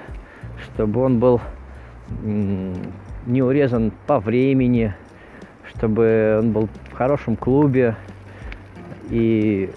чтобы 0.64 1.02
он 1.02 1.20
был 1.20 1.42
не 3.26 3.42
урезан 3.42 3.92
по 4.06 4.20
времени, 4.20 4.94
чтобы 5.66 6.38
он 6.40 6.52
был 6.52 6.70
в 6.92 6.94
хорошем 6.94 7.36
клубе 7.36 7.96
и 9.10 9.70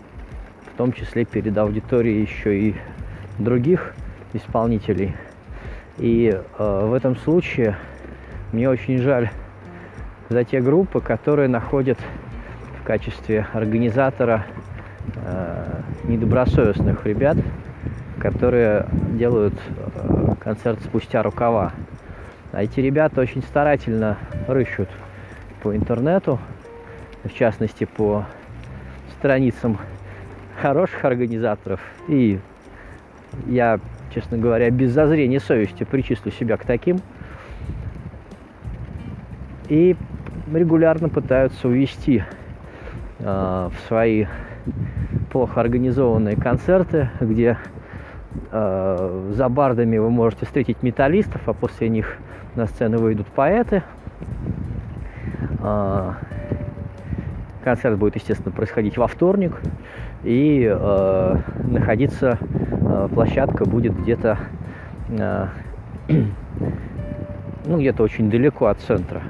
в 0.72 0.76
том 0.76 0.92
числе 0.92 1.24
перед 1.24 1.56
аудиторией 1.58 2.22
еще 2.22 2.58
и 2.58 2.74
других 3.38 3.94
исполнителей. 4.32 5.14
И 5.98 6.32
э, 6.32 6.86
в 6.86 6.94
этом 6.94 7.16
случае 7.16 7.76
мне 8.52 8.68
очень 8.70 8.98
жаль 8.98 9.30
за 10.28 10.44
те 10.44 10.60
группы, 10.60 11.00
которые 11.00 11.48
находят 11.48 11.98
в 12.80 12.84
качестве 12.84 13.46
организатора 13.52 14.46
э, 15.24 15.80
недобросовестных 16.04 17.06
ребят, 17.06 17.36
которые 18.18 18.86
делают 19.14 19.54
э, 19.54 20.34
концерт 20.40 20.80
спустя 20.82 21.22
рукава. 21.22 21.72
А 22.52 22.62
эти 22.62 22.80
ребята 22.80 23.20
очень 23.20 23.42
старательно 23.42 24.18
рыщут 24.48 24.88
по 25.62 25.74
интернету, 25.74 26.38
в 27.24 27.32
частности 27.32 27.84
по 27.84 28.24
страницам 29.18 29.78
хороших 30.60 31.04
организаторов. 31.04 31.80
И 32.08 32.40
я, 33.46 33.78
честно 34.14 34.38
говоря, 34.38 34.70
без 34.70 34.92
зазрения 34.92 35.40
совести 35.40 35.84
причислю 35.84 36.32
себя 36.32 36.56
к 36.56 36.64
таким. 36.64 37.00
И 39.68 39.96
регулярно 40.52 41.08
пытаются 41.08 41.68
увести 41.68 42.24
э, 43.20 43.24
в 43.24 43.86
свои 43.86 44.26
плохо 45.30 45.60
организованные 45.60 46.36
концерты, 46.36 47.10
где 47.20 47.56
э, 48.50 49.30
за 49.32 49.48
бардами 49.48 49.98
вы 49.98 50.10
можете 50.10 50.46
встретить 50.46 50.82
металлистов, 50.82 51.40
а 51.46 51.52
после 51.52 51.88
них 51.88 52.16
на 52.56 52.66
сцену 52.66 52.98
выйдут 52.98 53.26
поэты. 53.28 53.82
Э, 55.60 56.12
концерт 57.62 57.98
будет, 57.98 58.16
естественно, 58.16 58.52
происходить 58.52 58.96
во 58.96 59.06
вторник, 59.06 59.60
и 60.24 60.68
э, 60.70 61.36
находиться 61.64 62.38
э, 62.40 63.08
площадка 63.12 63.64
будет 63.64 63.96
где-то 63.98 64.38
э, 65.10 65.46
ну, 67.66 67.78
где-то 67.78 68.02
очень 68.02 68.30
далеко 68.30 68.66
от 68.66 68.80
центра. 68.80 69.22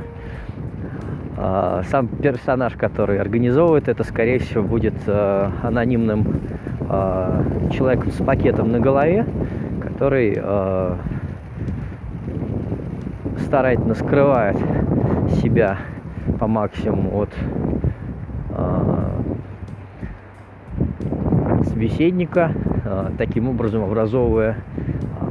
А, 1.42 1.82
сам 1.84 2.06
персонаж, 2.06 2.74
который 2.74 3.18
организовывает 3.18 3.88
это, 3.88 4.04
скорее 4.04 4.40
всего, 4.40 4.62
будет 4.62 4.92
э, 5.06 5.50
анонимным 5.62 6.38
э, 6.80 7.70
человеком 7.72 8.10
с 8.10 8.22
пакетом 8.22 8.70
на 8.70 8.78
голове, 8.78 9.24
который 9.80 10.34
э, 10.36 10.96
старательно 13.38 13.94
скрывает 13.94 14.58
себя 15.40 15.78
по 16.38 16.46
максимуму 16.46 17.22
от 17.22 17.30
собеседника, 21.68 22.52
таким 23.16 23.48
образом 23.48 23.84
образовывая 23.84 24.56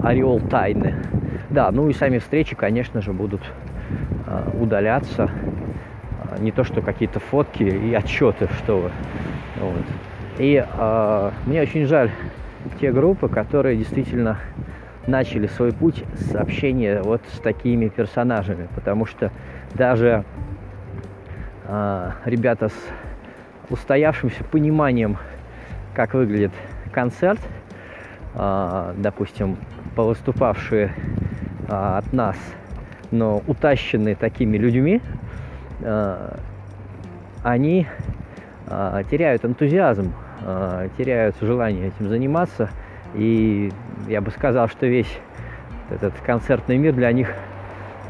ореол 0.04 0.40
тайны. 0.40 0.96
Да, 1.50 1.70
ну 1.72 1.90
и 1.90 1.94
сами 1.94 2.18
встречи, 2.18 2.56
конечно 2.56 3.02
же, 3.02 3.14
будут 3.14 3.42
удаляться 4.60 5.30
не 6.40 6.52
то 6.52 6.64
что 6.64 6.82
какие-то 6.82 7.20
фотки 7.20 7.64
и 7.64 7.94
отчеты, 7.94 8.48
что 8.60 8.78
вы. 8.80 8.92
Вот. 9.60 9.86
И 10.38 10.64
э, 10.66 11.32
мне 11.46 11.62
очень 11.62 11.86
жаль 11.86 12.12
те 12.80 12.92
группы, 12.92 13.28
которые 13.28 13.78
действительно 13.78 14.38
начали 15.08 15.48
свой 15.48 15.74
путь 15.74 16.04
с 16.16 16.36
общения 16.36 17.02
вот 17.02 17.22
с 17.34 17.40
такими 17.40 17.88
персонажами, 17.88 18.68
потому 18.76 19.06
что 19.06 19.32
даже 19.74 20.24
э, 21.66 22.12
ребята 22.26 22.70
с 22.70 22.74
устоявшимся 23.70 24.44
пониманием, 24.44 25.18
как 25.94 26.14
выглядит 26.14 26.52
концерт, 26.92 27.40
э, 28.36 28.94
допустим, 28.98 29.58
повыступавшие 29.96 30.94
э, 31.68 31.98
от 31.98 32.14
нас, 32.14 32.38
но 33.12 33.42
утащенные 33.48 34.16
такими 34.16 34.58
людьми, 34.58 35.02
они 35.82 37.88
э, 38.68 39.04
теряют 39.10 39.46
энтузиазм, 39.46 40.14
э, 40.42 40.90
теряют 40.98 41.36
желание 41.42 41.88
этим 41.88 42.10
заниматься. 42.10 42.70
И 43.16 43.72
я 44.08 44.22
бы 44.22 44.32
сказал, 44.32 44.68
что 44.68 44.86
весь 44.86 45.20
этот 45.90 46.14
концертный 46.26 46.78
мир 46.78 46.94
для 46.94 47.12
них 47.12 47.34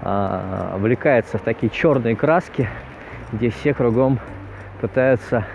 облекается 0.01 1.37
в 1.37 1.41
такие 1.41 1.69
черные 1.69 2.15
краски, 2.15 2.69
где 3.33 3.49
все 3.49 3.73
кругом 3.73 4.17
пытаются 4.79 5.45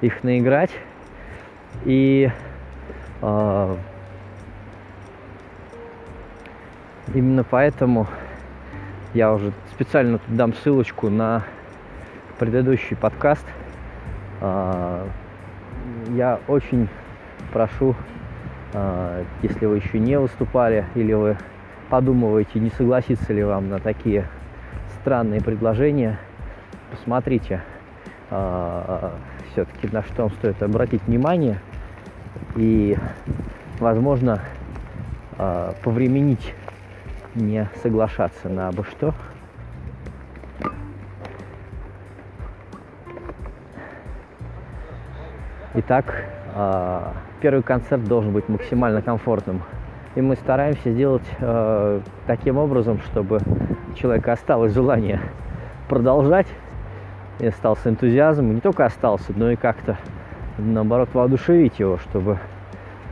их 0.00 0.24
наиграть. 0.24 0.72
И 1.84 2.28
э, 3.22 3.76
именно 7.14 7.44
поэтому 7.44 8.08
я 9.18 9.32
уже 9.32 9.52
специально 9.72 10.20
дам 10.28 10.54
ссылочку 10.54 11.10
на 11.10 11.42
предыдущий 12.38 12.96
подкаст. 12.96 13.44
А, 14.40 15.08
я 16.10 16.38
очень 16.46 16.88
прошу, 17.52 17.96
а, 18.74 19.24
если 19.42 19.66
вы 19.66 19.78
еще 19.78 19.98
не 19.98 20.16
выступали 20.20 20.84
или 20.94 21.12
вы 21.14 21.36
подумываете, 21.90 22.60
не 22.60 22.70
согласиться 22.70 23.32
ли 23.32 23.42
вам 23.42 23.68
на 23.68 23.80
такие 23.80 24.24
странные 25.00 25.40
предложения, 25.40 26.20
посмотрите 26.92 27.60
а, 28.30 29.14
все-таки 29.50 29.92
на 29.92 30.04
что 30.04 30.22
вам 30.22 30.30
стоит 30.30 30.62
обратить 30.62 31.02
внимание 31.08 31.60
и, 32.54 32.96
возможно, 33.80 34.40
повременить 35.82 36.54
не 37.34 37.68
соглашаться 37.82 38.48
на 38.48 38.68
обо 38.68 38.84
что. 38.84 39.14
Итак, 45.74 46.24
а, 46.54 47.12
первый 47.40 47.62
концерт 47.62 48.04
должен 48.04 48.32
быть 48.32 48.48
максимально 48.48 49.02
комфортным. 49.02 49.62
И 50.14 50.20
мы 50.20 50.34
стараемся 50.34 50.90
сделать 50.90 51.22
э, 51.38 52.00
таким 52.26 52.56
образом, 52.56 53.00
чтобы 53.02 53.38
у 53.88 53.94
человека 53.94 54.32
осталось 54.32 54.72
желание 54.72 55.20
продолжать, 55.88 56.48
и 57.38 57.46
остался 57.46 57.90
энтузиазм, 57.90 58.50
и 58.50 58.54
не 58.54 58.60
только 58.60 58.84
остался, 58.84 59.32
но 59.36 59.52
и 59.52 59.56
как-то, 59.56 59.96
наоборот, 60.56 61.10
воодушевить 61.12 61.78
его, 61.78 61.98
чтобы 61.98 62.38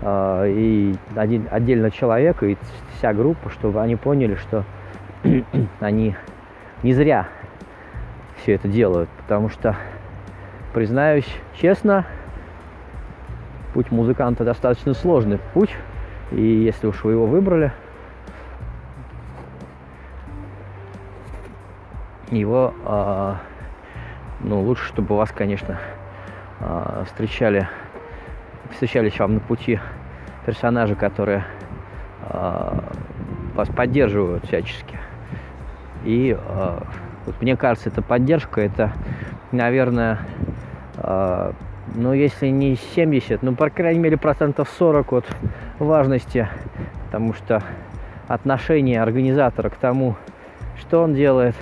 и 0.03 0.95
один, 1.15 1.49
отдельно 1.51 1.91
человек, 1.91 2.43
и 2.43 2.57
вся 2.97 3.13
группа, 3.13 3.51
чтобы 3.51 3.81
они 3.81 3.97
поняли, 3.97 4.37
что 4.37 4.65
они 5.81 6.15
не 6.83 6.93
зря 6.93 7.29
все 8.37 8.55
это 8.55 8.69
делают, 8.69 9.09
потому 9.19 9.49
что, 9.49 9.75
признаюсь 10.75 11.27
честно, 11.55 12.05
путь 13.75 13.91
музыканта 13.91 14.45
достаточно 14.45 14.95
сложный 14.95 15.39
путь, 15.55 15.75
и 16.31 16.41
если 16.41 16.87
уж 16.87 17.03
вы 17.05 17.13
его 17.13 17.27
выбрали, 17.27 17.73
его, 22.31 22.75
э, 22.85 23.35
ну, 24.41 24.61
лучше, 24.61 24.85
чтобы 24.87 25.17
вас, 25.17 25.31
конечно, 25.33 25.79
э, 26.61 27.05
встречали, 27.07 27.69
встречались 28.73 29.19
вам 29.19 29.35
на 29.35 29.41
пути 29.41 29.81
персонажи, 30.45 30.95
которые 30.95 31.45
э, 32.23 32.79
вас 33.55 33.69
поддерживают 33.69 34.47
всячески. 34.47 34.99
И 36.05 36.37
э, 36.39 36.79
вот 37.27 37.43
мне 37.43 37.57
кажется, 37.57 37.89
эта 37.89 38.03
поддержка, 38.03 38.61
это, 38.61 38.93
наверное, 39.53 40.21
э, 40.99 41.53
ну, 41.95 42.13
если 42.13 42.49
не 42.49 42.77
70, 42.77 43.43
ну, 43.43 43.55
по 43.55 43.71
крайней 43.71 44.01
мере, 44.01 44.17
процентов 44.17 44.69
40 44.79 45.13
от 45.13 45.27
важности, 45.79 46.49
потому 47.07 47.33
что 47.35 47.63
отношение 48.29 49.01
организатора 49.01 49.69
к 49.69 49.77
тому, 49.77 50.17
что 50.79 51.03
он 51.03 51.15
делает, 51.15 51.55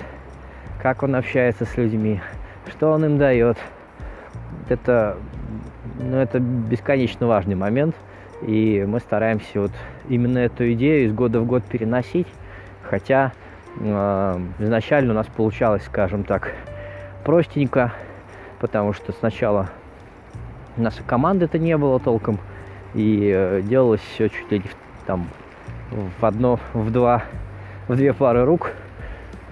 как 0.81 1.03
он 1.03 1.15
общается 1.15 1.65
с 1.65 1.77
людьми, 1.77 2.21
что 2.69 2.91
он 2.91 3.05
им 3.05 3.17
дает, 3.17 3.57
это, 4.69 5.17
ну, 5.99 6.17
это 6.17 6.39
бесконечно 6.39 7.27
важный 7.27 7.55
момент, 7.55 7.95
и 8.41 8.85
мы 8.87 8.99
стараемся 8.99 9.61
вот 9.61 9.71
именно 10.09 10.39
эту 10.39 10.71
идею 10.73 11.07
из 11.07 11.13
года 11.13 11.39
в 11.39 11.45
год 11.45 11.63
переносить, 11.63 12.27
хотя 12.83 13.31
э, 13.79 14.39
изначально 14.59 15.13
у 15.13 15.15
нас 15.15 15.27
получалось, 15.27 15.83
скажем 15.85 16.23
так, 16.23 16.51
простенько, 17.23 17.93
потому 18.59 18.93
что 18.93 19.11
сначала 19.13 19.69
у 20.77 20.81
нас 20.81 20.99
и 20.99 21.03
команды-то 21.03 21.57
не 21.57 21.77
было 21.77 21.99
толком, 21.99 22.39
и 22.93 23.31
э, 23.33 23.61
делалось 23.63 24.01
все 24.01 24.29
чуть 24.29 24.51
ли 24.51 24.61
там 25.05 25.27
в 26.19 26.25
одно, 26.25 26.59
в 26.73 26.91
два, 26.91 27.23
в 27.87 27.95
две 27.95 28.13
пары 28.13 28.45
рук. 28.45 28.71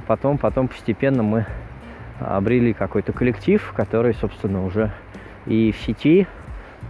Потом, 0.07 0.37
потом 0.37 0.67
постепенно 0.67 1.23
мы 1.23 1.45
обрели 2.19 2.73
какой-то 2.73 3.13
коллектив, 3.13 3.73
который, 3.75 4.13
собственно, 4.13 4.65
уже 4.65 4.91
и 5.45 5.71
в 5.71 5.77
сети, 5.85 6.27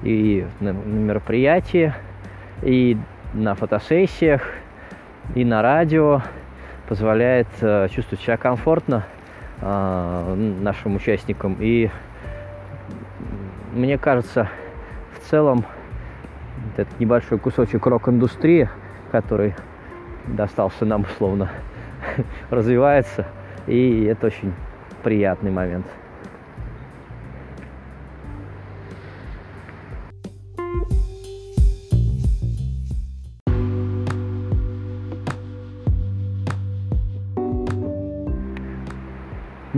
и 0.03 0.45
на, 0.59 0.73
на 0.73 0.99
мероприятии, 0.99 1.93
и 2.61 2.97
на 3.33 3.55
фотосессиях, 3.55 4.41
и 5.35 5.45
на 5.45 5.61
радио 5.61 6.21
позволяет 6.87 7.47
э, 7.61 7.87
чувствовать 7.89 8.23
себя 8.23 8.37
комфортно 8.37 9.05
э, 9.61 10.35
нашим 10.61 10.95
участникам. 10.95 11.57
И 11.59 11.89
мне 13.73 13.97
кажется, 13.97 14.49
в 15.13 15.29
целом 15.29 15.65
этот 16.73 16.99
небольшой 16.99 17.39
кусочек 17.39 17.85
рок-индустрии, 17.85 18.69
который 19.11 19.55
достался 20.27 20.85
нам 20.85 21.01
условно, 21.01 21.49
развивается, 22.49 23.25
и 23.67 24.03
это 24.03 24.27
очень 24.27 24.53
приятный 25.03 25.51
момент. 25.51 25.85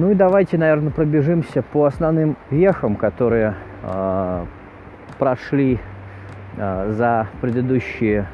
Ну 0.05 0.11
и 0.11 0.13
давайте, 0.13 0.59
наверное, 0.59 0.91
пробежимся 0.91 1.63
по 1.63 1.85
основным 1.85 2.37
вехам, 2.51 2.95
которые 2.95 3.55
э, 3.81 4.45
прошли 5.17 5.79
э, 6.57 6.91
за 6.91 7.27
предыдущие 7.41 8.27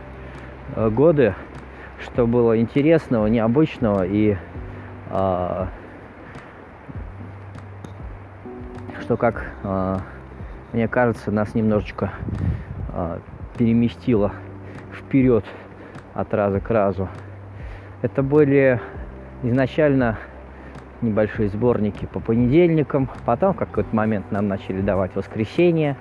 э, 0.76 0.90
годы, 0.90 1.34
что 2.02 2.28
было 2.28 2.60
интересного, 2.60 3.28
необычного 3.28 4.06
и 4.06 4.36
э, 5.12 5.66
что, 9.00 9.16
как 9.16 9.46
э, 9.64 9.98
мне 10.74 10.90
кажется, 10.90 11.32
нас 11.32 11.56
немножечко 11.56 12.12
э, 12.94 13.20
переместило 13.58 14.34
вперед 14.92 15.46
от 16.14 16.34
раза 16.34 16.60
к 16.60 16.70
разу. 16.70 17.08
Это 18.02 18.22
были 18.22 18.82
изначально 19.42 20.18
небольшие 21.02 21.50
сборники 21.50 22.06
по 22.06 22.20
понедельникам. 22.20 23.10
Потом 23.26 23.54
в 23.54 23.58
какой-то 23.58 23.96
момент 23.96 24.32
нам 24.32 24.48
начали 24.48 24.82
давать 24.82 25.16
воскресенье. 25.16 25.96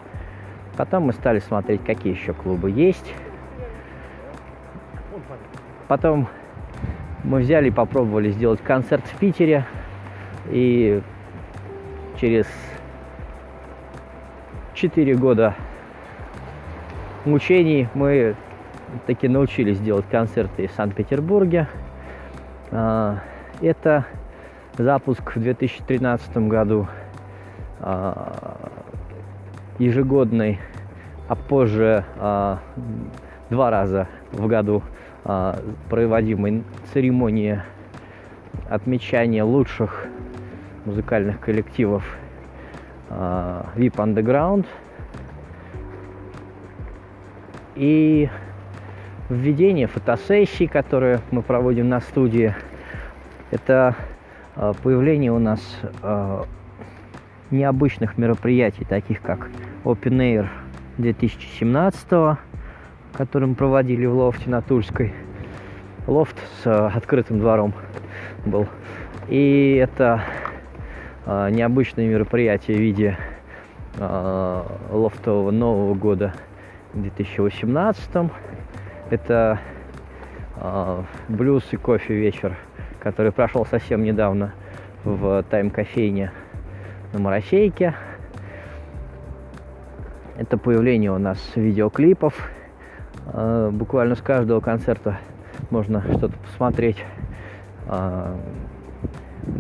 Потом 0.77 1.05
мы 1.05 1.13
стали 1.13 1.41
смотреть, 1.41 1.85
какие 1.85 2.15
еще 2.15 2.33
клубы 2.33 2.71
есть. 2.71 3.15
Потом 5.89 6.29
мы 7.25 7.41
взяли 7.41 7.69
и 7.69 7.71
попробовали 7.71 8.31
сделать 8.31 8.61
концерт 8.63 9.05
в 9.05 9.17
Питере. 9.19 9.65
И 10.51 11.03
через 12.21 12.47
4 14.75 15.15
года 15.17 15.55
мучений 17.25 17.89
мы 17.95 18.37
таки 19.07 19.29
научились 19.29 19.79
делать 19.79 20.07
концерты 20.11 20.69
в 20.69 20.73
Санкт-Петербурге. 20.73 21.69
А, 22.71 23.19
это 23.61 24.07
запуск 24.79 25.37
в 25.37 25.41
2013 25.41 26.37
году 26.49 26.87
а, 27.81 28.57
ежегодный, 29.79 30.59
а 31.29 31.35
позже 31.35 32.05
а, 32.17 32.61
два 33.51 33.71
раза 33.71 34.09
в 34.33 34.47
году 34.47 34.83
а, 35.25 35.59
проводимой 35.89 36.65
церемонии 36.93 37.63
отмечания 38.69 39.45
лучших 39.45 40.07
музыкальных 40.85 41.41
коллективов 41.41 42.05
VIP 43.11 43.97
Underground 43.97 44.67
и 47.75 48.29
введение 49.31 49.87
фотосессий, 49.87 50.67
которые 50.67 51.21
мы 51.31 51.43
проводим 51.43 51.89
на 51.89 52.01
студии. 52.01 52.55
Это 53.51 53.95
появление 54.83 55.33
у 55.33 55.39
нас 55.39 55.61
а, 56.03 56.45
необычных 57.51 58.19
мероприятий, 58.19 58.85
таких 58.85 59.23
как 59.23 59.49
Open 59.85 60.19
Air 60.19 60.49
2017, 60.99 62.39
который 63.15 63.49
мы 63.49 63.55
проводили 63.55 64.05
в 64.05 64.15
лофте 64.15 64.51
на 64.51 64.61
Тульской. 64.61 65.15
Лофт 66.07 66.37
с 66.63 66.67
а, 66.67 66.93
открытым 66.95 67.41
двором 67.41 67.73
был. 68.45 68.67
И 69.29 69.81
это 69.83 70.23
необычное 71.27 72.09
мероприятие 72.09 72.77
в 72.77 72.81
виде 72.81 73.17
лофтового 73.97 75.51
Нового 75.53 75.95
года 75.95 76.35
в 76.93 77.01
2018. 77.01 78.31
Это 79.11 79.61
блюз 81.29 81.63
и 81.71 81.77
кофе 81.77 82.15
вечер 82.15 82.57
который 83.01 83.33
прошел 83.33 83.67
совсем 83.67 84.05
недавно 84.05 84.53
в 85.05 85.43
тайм-кофейне 85.51 86.31
на 87.13 87.19
Моросейке. 87.19 87.95
Это 90.37 90.57
появление 90.57 91.11
у 91.11 91.19
нас 91.19 91.39
видеоклипов. 91.57 92.35
А, 93.27 93.71
буквально 93.71 94.15
с 94.15 94.21
каждого 94.21 94.61
концерта 94.61 95.19
можно 95.71 96.03
что-то 96.03 96.37
посмотреть. 96.39 97.03
А, 97.89 98.37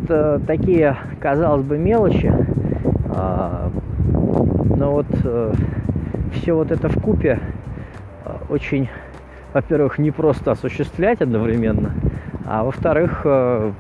это 0.05 0.41
такие, 0.47 0.97
казалось 1.21 1.65
бы, 1.65 1.79
мелочи, 1.79 2.33
а, 3.15 3.71
но 4.77 4.93
вот 4.93 5.07
э, 5.25 5.53
все 6.35 6.55
вот 6.55 6.71
это 6.71 6.89
в 6.89 7.03
купе 7.03 7.41
очень, 8.49 8.89
во-первых, 9.53 9.99
не 9.99 10.11
просто 10.11 10.53
осуществлять 10.53 11.21
одновременно– 11.21 11.93
а 12.53 12.65
во-вторых, 12.65 13.21
э, 13.23 13.73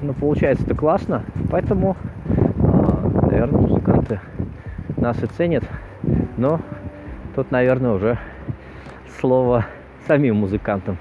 ну, 0.00 0.12
получается 0.14 0.62
это 0.64 0.76
классно, 0.76 1.24
поэтому, 1.50 1.96
э, 2.28 3.20
наверное, 3.22 3.60
музыканты 3.60 4.20
нас 4.96 5.20
и 5.24 5.26
ценят, 5.26 5.64
но 6.36 6.60
тут, 7.34 7.50
наверное, 7.50 7.90
уже 7.90 8.16
слово 9.18 9.66
самим 10.06 10.36
музыкантам. 10.36 10.98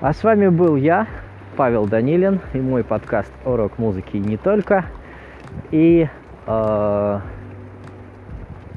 А 0.00 0.14
с 0.14 0.24
вами 0.24 0.48
был 0.48 0.76
я, 0.76 1.08
Павел 1.58 1.86
Данилин, 1.86 2.40
и 2.54 2.58
мой 2.58 2.84
подкаст 2.84 3.32
о 3.44 3.56
рок-музыке 3.56 4.16
и 4.16 4.18
не 4.22 4.38
только. 4.38 4.86
И 5.70 6.08
э, 6.46 7.20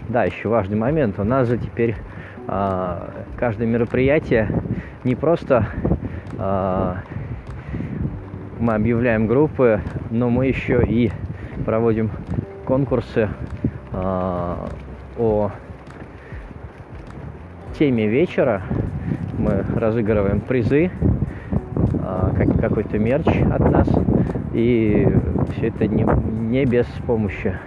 да, 0.09 0.23
еще 0.25 0.49
важный 0.49 0.75
момент. 0.75 1.17
У 1.17 1.23
нас 1.23 1.47
же 1.47 1.57
теперь 1.57 1.95
каждое 2.45 3.67
мероприятие 3.67 4.49
не 5.03 5.15
просто 5.15 5.67
а, 6.37 6.97
мы 8.59 8.75
объявляем 8.75 9.27
группы, 9.27 9.81
но 10.09 10.29
мы 10.29 10.47
еще 10.47 10.83
и 10.87 11.11
проводим 11.65 12.11
конкурсы 12.65 13.29
а, 13.91 14.69
о 15.17 15.51
теме 17.77 18.07
вечера. 18.07 18.61
Мы 19.37 19.65
разыгрываем 19.75 20.39
призы, 20.39 20.91
а, 22.01 22.31
как, 22.37 22.59
какой-то 22.59 22.97
мерч 22.99 23.27
от 23.27 23.71
нас. 23.71 23.89
И 24.53 25.07
все 25.51 25.67
это 25.67 25.87
не, 25.87 26.05
не 26.49 26.65
без 26.65 26.85
помощи 27.05 27.57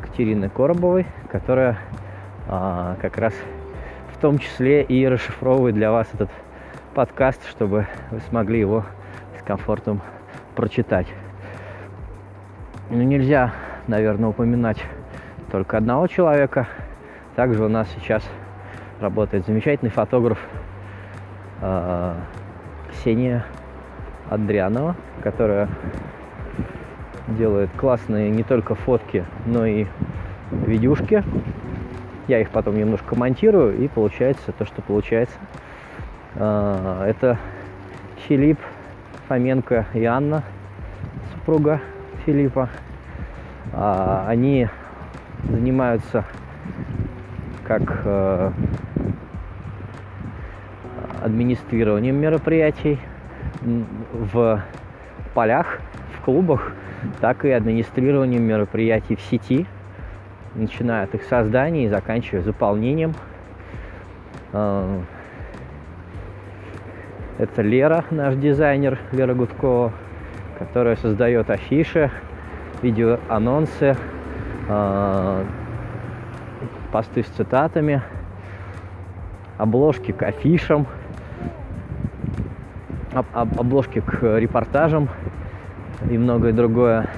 Катерины 0.00 0.48
Коробовой, 0.48 1.06
которая 1.28 1.78
а, 2.46 2.96
как 3.00 3.18
раз 3.18 3.34
в 4.20 4.22
том 4.22 4.38
числе 4.38 4.82
и 4.82 5.08
расшифровывает 5.08 5.74
для 5.74 5.90
вас 5.90 6.06
этот 6.12 6.28
подкаст, 6.92 7.40
чтобы 7.48 7.86
вы 8.10 8.20
смогли 8.28 8.60
его 8.60 8.84
с 9.38 9.42
комфортом 9.42 10.02
прочитать. 10.54 11.06
Ну, 12.90 13.00
нельзя, 13.00 13.54
наверное, 13.86 14.28
упоминать 14.28 14.76
только 15.50 15.78
одного 15.78 16.06
человека. 16.06 16.68
Также 17.34 17.64
у 17.64 17.68
нас 17.68 17.88
сейчас 17.94 18.22
работает 19.00 19.46
замечательный 19.46 19.88
фотограф 19.88 20.38
э, 21.62 22.14
Ксения 22.92 23.46
Адрианова, 24.28 24.96
которая 25.22 25.66
делает 27.26 27.70
классные 27.74 28.28
не 28.28 28.42
только 28.42 28.74
фотки, 28.74 29.24
но 29.46 29.64
и 29.64 29.86
видюшки. 30.50 31.24
Я 32.30 32.38
их 32.38 32.50
потом 32.50 32.78
немножко 32.78 33.16
монтирую, 33.16 33.76
и 33.82 33.88
получается 33.88 34.52
то, 34.52 34.64
что 34.64 34.82
получается. 34.82 35.36
Э, 36.36 37.06
это 37.08 37.38
Филипп 38.28 38.60
Фоменко 39.26 39.86
и 39.94 40.04
Анна, 40.04 40.44
супруга 41.32 41.80
Филиппа. 42.24 42.68
А, 43.72 44.26
они 44.28 44.68
занимаются 45.42 46.24
как 47.64 47.82
э, 48.04 48.52
администрированием 51.24 52.14
мероприятий 52.14 53.00
в 54.12 54.62
полях, 55.34 55.80
в 56.16 56.24
клубах, 56.24 56.74
так 57.20 57.44
и 57.44 57.50
администрированием 57.50 58.44
мероприятий 58.44 59.16
в 59.16 59.20
сети, 59.22 59.66
начиная 60.54 61.04
от 61.04 61.14
их 61.14 61.22
создания 61.24 61.86
и 61.86 61.88
заканчивая 61.88 62.42
заполнением. 62.42 63.14
Э, 64.52 65.00
это 67.38 67.62
Лера, 67.62 68.04
наш 68.10 68.34
дизайнер, 68.34 68.98
Лера 69.12 69.34
Гудкова, 69.34 69.92
которая 70.58 70.96
создает 70.96 71.48
афиши, 71.50 72.10
видеоанонсы, 72.82 73.96
э, 74.68 75.44
посты 76.92 77.22
с 77.22 77.26
цитатами, 77.28 78.02
обложки 79.56 80.12
к 80.12 80.22
афишам, 80.22 80.86
об, 83.12 83.26
обложки 83.34 84.00
к 84.00 84.38
репортажам 84.38 85.08
и 86.08 86.16
многое 86.18 86.52
другое. 86.52 87.08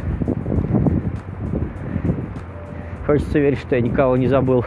Хочется 3.12 3.40
верить, 3.40 3.58
что 3.58 3.76
я 3.76 3.82
никого 3.82 4.16
не 4.16 4.26
забыл. 4.26 4.64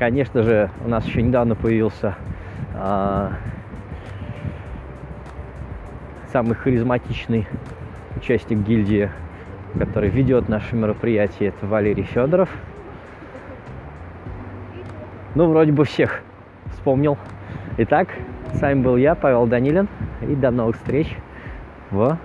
Конечно 0.00 0.42
же, 0.42 0.68
у 0.84 0.88
нас 0.88 1.06
еще 1.06 1.22
недавно 1.22 1.54
появился 1.54 2.16
а, 2.74 3.34
самый 6.32 6.56
харизматичный 6.56 7.46
участник 8.16 8.66
гильдии, 8.66 9.12
который 9.78 10.10
ведет 10.10 10.48
наше 10.48 10.74
мероприятие, 10.74 11.50
это 11.50 11.68
Валерий 11.68 12.02
Федоров. 12.02 12.48
Ну, 15.36 15.48
вроде 15.50 15.70
бы 15.70 15.84
всех 15.84 16.22
вспомнил. 16.72 17.16
Итак, 17.78 18.08
с 18.54 18.60
вами 18.60 18.82
был 18.82 18.96
я, 18.96 19.14
Павел 19.14 19.46
Данилин, 19.46 19.88
и 20.22 20.34
до 20.34 20.50
новых 20.50 20.74
встреч 20.78 21.16
в 21.92 22.18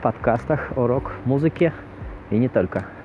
подкастах 0.00 0.72
о 0.76 0.86
рок-музыке 0.86 1.74
и 2.32 2.38
не 2.38 2.48
только. 2.48 3.01